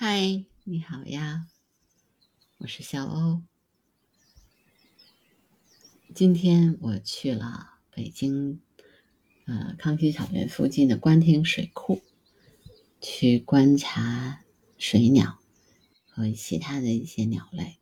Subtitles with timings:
[0.00, 1.48] 嗨，你好呀，
[2.58, 3.42] 我是小欧。
[6.14, 8.60] 今天我去了北京，
[9.46, 12.00] 呃，康熙草原附近的官厅水库，
[13.00, 14.44] 去观察
[14.78, 15.40] 水鸟
[16.06, 17.78] 和其他的一些鸟类。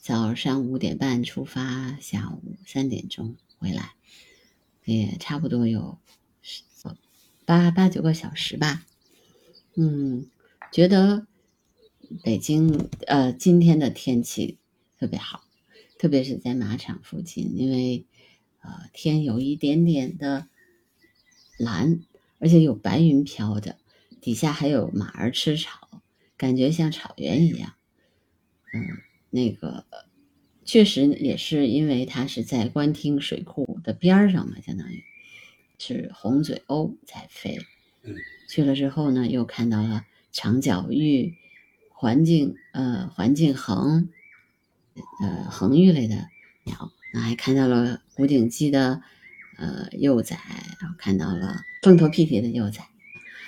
[0.00, 3.94] 早上五点半出发，下午三点钟回来，
[4.84, 6.00] 也差不多有
[7.44, 8.84] 八八九个小时吧。
[9.76, 10.28] 嗯，
[10.72, 11.28] 觉得。
[12.22, 14.58] 北京呃，今天的天气
[14.98, 15.44] 特别好，
[15.98, 18.04] 特别是在马场附近，因为
[18.60, 20.48] 呃天有一点点的
[21.58, 22.00] 蓝，
[22.38, 23.76] 而且有白云飘着，
[24.20, 26.02] 底下还有马儿吃草，
[26.36, 27.74] 感觉像草原一样。
[28.72, 28.82] 嗯，
[29.30, 29.84] 那个
[30.64, 35.02] 确实也是因为它是在官厅水库的边儿上嘛，相当于
[35.78, 37.58] 是红嘴鸥在飞。
[38.48, 41.34] 去了之后呢，又看到了长脚鹬。
[41.98, 44.10] 环境呃，环境恒，
[45.22, 46.28] 呃，恒玉类的
[46.64, 49.00] 鸟，那还看到了古顶鸡的
[49.56, 50.36] 呃幼崽，
[50.78, 52.86] 然后看到了凤头娣蹄的幼崽，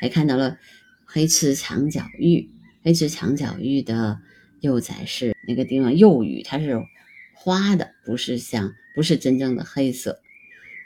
[0.00, 0.58] 还看到了
[1.04, 2.48] 黑翅长脚鹬。
[2.82, 4.22] 黑翅长脚鹬的
[4.60, 6.82] 幼崽是那个地方幼羽，它是
[7.34, 10.22] 花的，不是像不是真正的黑色。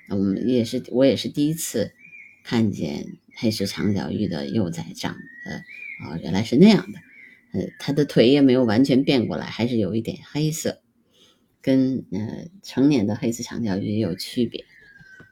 [0.09, 1.93] 我们也是，我也是第一次
[2.43, 5.57] 看见黑翅长脚鹬的幼崽长得
[6.05, 6.99] 啊，原来是那样的。
[7.55, 10.83] 呃，它的腿也没有完全变过来，还是有一点黑色，
[11.63, 14.65] 跟呃成年的黑色长脚鱼也有区别。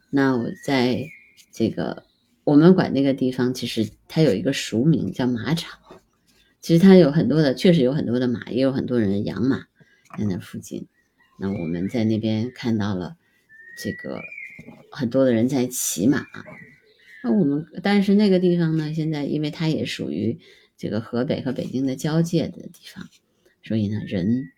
[0.08, 1.08] 那我在
[1.50, 2.04] 这个
[2.44, 5.80] 我们管那个地方，其实它有一个俗名叫马场。
[6.60, 9.66] 其实它有很多的，确实有很多的马，也有很多人养马
[10.16, 10.86] 在那附近。
[11.40, 13.16] 那我们在那边看到了
[13.76, 14.20] 这个
[14.92, 16.24] 很多的人在骑马。
[17.24, 20.38] 那我们但是那个地方呢，现在因为它也属于。
[20.82, 23.08] 这个河北和北京的交界的地方，
[23.62, 24.48] 所以呢，人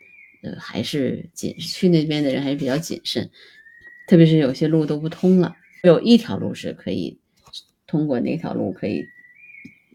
[0.42, 3.30] 呃还是谨去那边的人还是比较谨慎，
[4.08, 7.18] 特别是有些路都不通了，只有一条路是可以
[7.86, 9.04] 通过那条路可以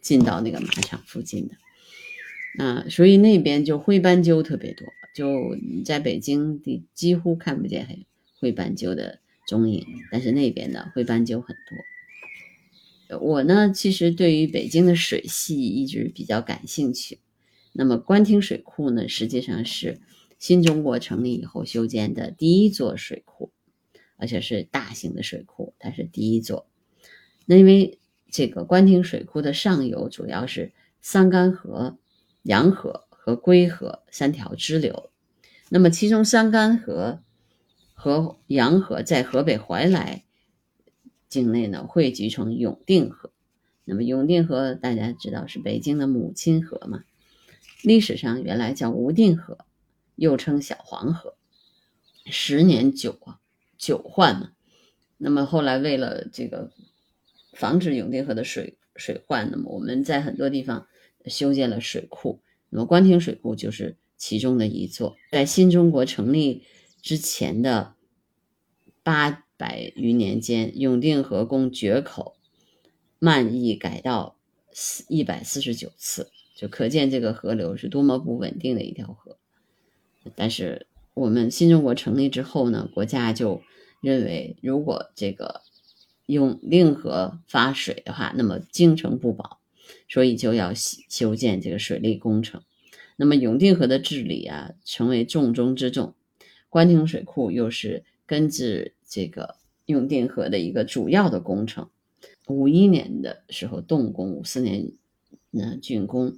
[0.03, 8.05] 进到那个马场附近的，啊，所以那边就灰斑鸠特别多，就在北京的几乎看不见
[8.39, 11.75] 灰斑鸠的踪影，但是那边的灰斑鸠很多。
[13.17, 17.19] 我呢，其实对于北京的水系一直比较感兴趣。
[17.73, 19.99] 那么，官厅水库呢，实际上是
[20.37, 23.51] 新中国成立以后修建的第一座水库，
[24.17, 26.67] 而且是大型的水库，它是第一座。
[27.45, 27.99] 那因为
[28.31, 31.97] 这个官厅水库的上游主要是桑干河、
[32.43, 35.09] 洋河和归河三条支流，
[35.69, 37.23] 那么其中桑干河
[37.93, 40.25] 和洋河在河北怀来。
[41.29, 43.31] 境内呢汇聚成永定河，
[43.85, 47.03] 那么永定河大家知道是北京的母亲河嘛？
[47.83, 49.59] 历史上原来叫无定河，
[50.15, 51.35] 又称小黄河，
[52.25, 53.39] 十年九啊
[53.77, 54.51] 九换嘛。
[55.17, 56.71] 那么后来为了这个
[57.53, 60.87] 防止永定河的水水患，那么我们在很多地方
[61.25, 66.63] 修建了水库，那么官厅水库就是其中的一座，在新中国成立
[67.01, 67.93] 之前的
[69.03, 69.45] 八。
[69.59, 72.37] 百余年间，永定河共决口、
[73.19, 74.37] 漫溢改道
[75.09, 79.35] 一百四十九次，就可见这个河流是多么不稳定的一条河。
[80.37, 83.61] 但是我们新中国成立之后呢，国家就
[83.99, 85.63] 认为，如果这个
[86.25, 89.59] 永定河发水的话，那么京城不保，
[90.07, 92.61] 所以就要修建这个水利工程。
[93.17, 96.15] 那么永定河的治理啊，成为重中之重。
[96.69, 98.93] 官厅水库又是根治。
[99.11, 99.55] 这个
[99.87, 101.89] 永定河的一个主要的工程，
[102.47, 104.91] 五一年的时候动工，五四年
[105.49, 106.37] 那竣工。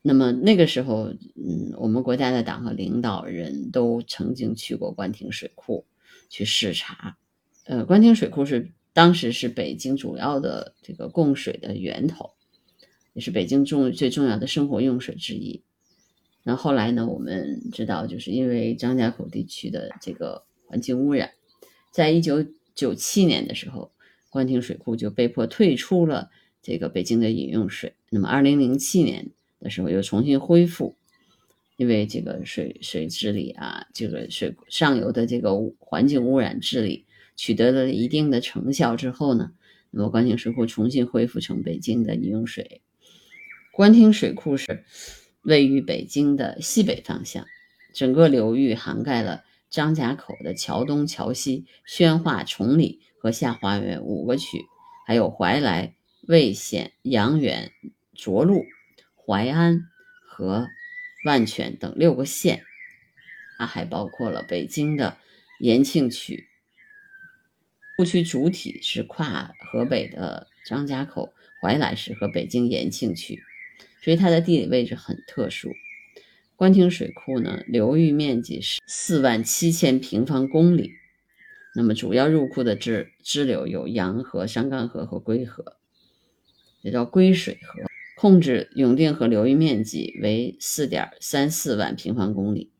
[0.00, 5.84] 那么那个时候，嗯，我们国家的党和领导人都曾经去过官厅水库
[6.28, 7.18] 去视察。
[7.64, 12.30] 呃，官厅水库是当时是北京主要的这个供水的源头，
[13.12, 15.64] 也是北京重最重要的生活用水之一。
[16.44, 21.32] 那后来呢，我们知道，就是因为张家口地区的这个环境污染。
[21.90, 23.92] 在一九九七年的时候，
[24.30, 26.30] 官厅水库就被迫退出了
[26.62, 27.92] 这个北京的饮用水。
[28.08, 29.28] 那么，二零零七年
[29.60, 30.96] 的时候又重新恢复，
[31.76, 37.04] 因为这个水水治理啊，这个水上游的这个环境污染治理
[37.36, 39.52] 取得了一定的成效之后呢，
[39.90, 42.80] 那么官厅水库重新恢复成北京的饮用水。
[43.74, 44.84] 官厅水库是
[45.42, 47.44] 位于北京的西北方向，
[47.92, 49.44] 整个流域涵盖了。
[49.72, 54.66] 张家口的桥东、桥西、宣化、崇礼和下花园五个区，
[55.06, 55.94] 还有怀来、
[56.28, 57.72] 魏县、阳原、
[58.14, 58.66] 涿鹿、
[59.16, 59.88] 淮安
[60.28, 60.68] 和
[61.24, 62.62] 万全等六个县，
[63.56, 65.16] 啊，还包括了北京的
[65.58, 66.46] 延庆区。
[67.96, 71.32] 故区主体是跨河北的张家口、
[71.62, 73.42] 怀来市和北京延庆区，
[74.02, 75.72] 所以它的地理位置很特殊。
[76.62, 80.92] 官厅水库呢，流域面积是四万七千平方公里。
[81.74, 85.76] 那么主要入库的支支流有洋河、山干河和归河，
[86.82, 87.82] 也叫归水河。
[88.14, 92.70] 控制永定河流域面积为四点三四万平方公里。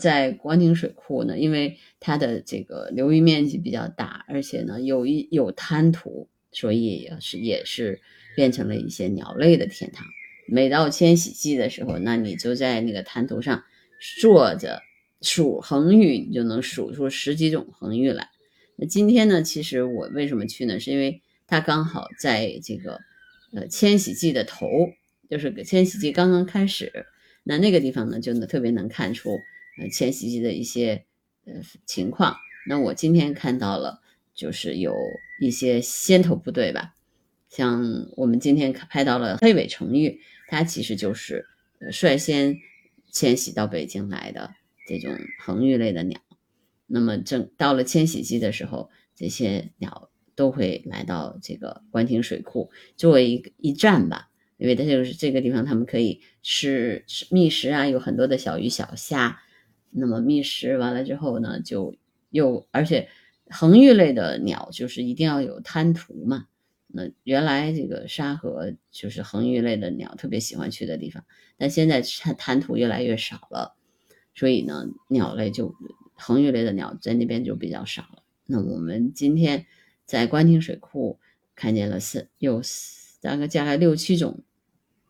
[0.00, 8.00] 在官厅水库呢，因为它的这个流域面积比较大，而且呢有一有滩涂，所以也是也是
[8.34, 10.04] 变成了一些鸟类的天堂。
[10.48, 13.64] 每到迁徙季的时候，那你就在那个滩涂上
[14.20, 14.82] 坐着
[15.20, 18.28] 数恒玉，你就能数出十几种恒玉来。
[18.76, 20.80] 那今天呢，其实我为什么去呢？
[20.80, 23.00] 是因为它刚好在这个
[23.52, 24.66] 呃迁徙季的头，
[25.28, 27.06] 就是迁徙季刚刚开始，
[27.44, 29.38] 那那个地方呢就能特别能看出。
[29.80, 31.04] 呃，迁徙季的一些
[31.44, 31.54] 呃
[31.86, 32.36] 情况，
[32.68, 34.00] 那我今天看到了，
[34.34, 34.94] 就是有
[35.40, 36.94] 一些先头部队吧，
[37.48, 41.46] 像我们今天拍到了黑尾成玉，它其实就是
[41.92, 42.56] 率先
[43.12, 44.50] 迁徙到北京来的
[44.88, 46.18] 这种恒玉类的鸟。
[46.86, 59.38] 那么正到了迁徙季的时候，这些鸟都会来到这个官厅水库作为一个一站吧，因为它就是这个地方，他们可以吃觅食啊，有很多的小鱼小虾。
[59.90, 61.94] 那么觅食完了之后呢，就
[62.30, 63.08] 又而且
[63.50, 66.46] 恒玉类的鸟就是一定要有滩涂嘛。
[66.90, 71.24] 那原来这个沙河就是恒鱼类的鸟特别喜欢去的地方，
[71.56, 73.76] 但现在滩滩涂越来越少了，
[74.34, 75.74] 所以呢，鸟类就
[76.14, 78.22] 恒鱼类的鸟在那边就比较少了。
[78.46, 79.66] 那我们今天
[80.06, 81.20] 在官厅水库
[81.54, 82.62] 看见了四有
[83.20, 84.42] 大概加了六七种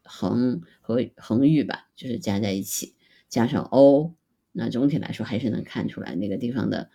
[0.03, 2.97] 恒和恒玉吧，就是加在一起，
[3.29, 4.15] 加上鸥。
[4.51, 6.91] 那总体来说还是能看出来那个地方的，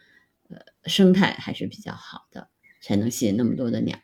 [0.50, 2.50] 呃，生态还是比较好的，
[2.82, 3.98] 才能吸引那么多的鸟。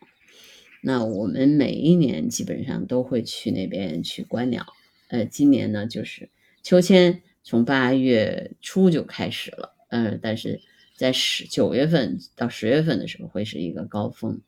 [0.82, 4.66] 那我们每一年基本上都会去那边去观鸟。
[5.10, 6.30] 呃，今年呢就是
[6.62, 10.62] 秋千从八月初就开始了，呃，但是
[10.96, 14.42] 在十九月份到十月份的时候会是一个高峰。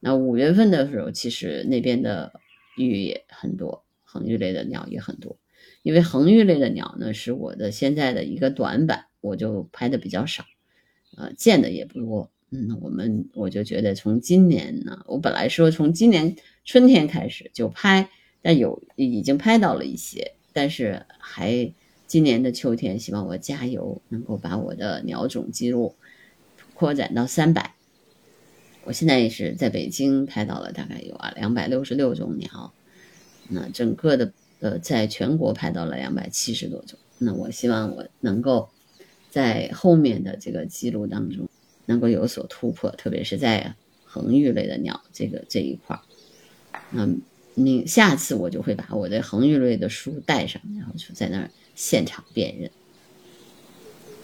[0.00, 2.40] 那五月份的时候，其实那边的
[2.76, 5.38] 玉也很多，恒玉类的鸟也很多。
[5.82, 10.44] 因为恒玉类的鸟呢，是我的现在的一个短板，我就拍的比较少，
[11.16, 12.30] 呃，见的也不多。
[12.50, 18.08] 嗯，我们我就觉得从今年呢，我本来说从今年春天开始就拍，
[18.42, 21.72] 但有已经拍到了一些，但是还
[22.06, 25.94] 今年的秋天，希望我加油，能够把我的鸟种记录
[26.74, 27.74] 扩展到三百。
[28.84, 32.72] 我现在也是在北京拍到了大概有啊两百六十六种鸟，
[33.48, 34.32] 那整个的。
[34.58, 36.98] 呃，在全国拍到了两百七十多种。
[37.18, 38.70] 那我希望我能够
[39.28, 41.46] 在后面的这个记录当中
[41.86, 43.74] 能够有所突破，特别是在
[44.04, 46.02] 恒玉类的鸟这个这一块儿。
[46.92, 47.22] 嗯
[47.58, 52.70] 你下次我就会把我的恒玉类的书带上，然后就在那儿现场辨认。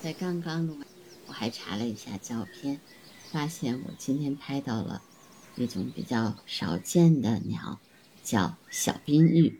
[0.03, 0.76] 在刚刚录，
[1.26, 2.79] 我还查了一下照片，
[3.31, 5.00] 发现我今天拍到了
[5.56, 7.81] 一种比较少见的鸟，
[8.23, 9.59] 叫小滨玉。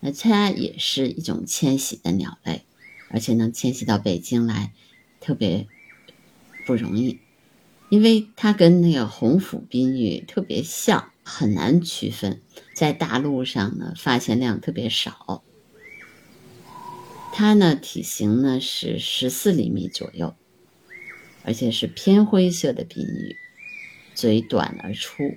[0.00, 2.62] 那它也是一种迁徙的鸟类，
[3.10, 4.72] 而且能迁徙到北京来，
[5.20, 5.68] 特别
[6.64, 7.18] 不容易，
[7.92, 12.40] 因为它跟那个红腹滨玉特别像，很难区分。
[12.74, 15.44] 在大陆上呢，发现量特别少。
[17.34, 20.34] 它呢，体型呢是十四厘米左右，
[21.44, 23.36] 而且是偏灰色的滨玉，
[24.14, 25.36] 嘴短而粗，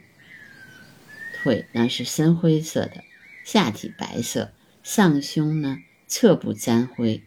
[1.33, 3.03] 腿呢是深灰色的。
[3.43, 7.21] 下体白色，上胸呢侧部沾灰，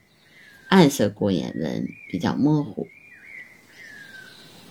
[0.71, 2.89] 暗色过眼纹比较模糊，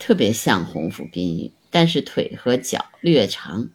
[0.07, 3.69] 特别像红腹滨玉，但是腿和脚略长，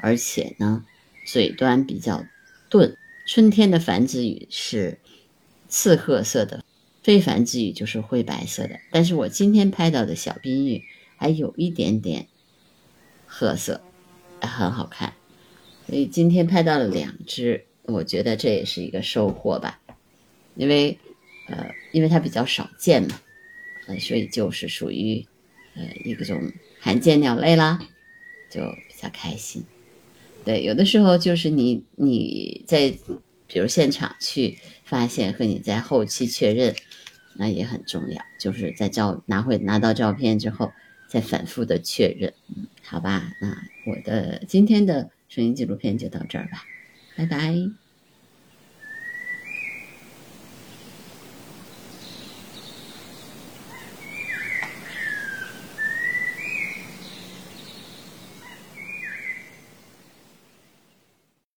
[0.00, 0.86] 而且呢
[1.26, 2.24] 嘴端比较
[2.70, 2.96] 钝。
[3.26, 4.98] 春天的繁殖羽是
[5.68, 6.64] 赤褐色的，
[7.02, 8.80] 非繁殖羽就是灰白色的。
[8.90, 10.82] 但是我今天拍到的小滨玉
[11.18, 12.26] 还有一点点
[13.26, 13.82] 褐色，
[14.40, 15.12] 很好看。
[15.86, 19.78] 所以今天拍到了两只，我觉得这也是一个收获吧，
[20.54, 20.98] 因为，
[21.48, 23.20] 呃，因为它比较少见嘛，
[23.88, 25.26] 呃，所以就是属于，
[25.76, 27.78] 呃，一种罕见鸟类啦，
[28.50, 29.64] 就比较开心。
[30.44, 32.90] 对，有的时候就是你你在，
[33.46, 36.74] 比如现场去发现和你在后期确认，
[37.36, 40.72] 那也很重要，就是在照拿回拿到照片之后
[41.06, 42.32] 再反复的确认，
[42.82, 43.56] 好吧，那
[43.86, 45.10] 我的今天的。
[45.28, 46.64] 声音纪录片就到这儿吧，
[47.16, 47.85] 拜拜。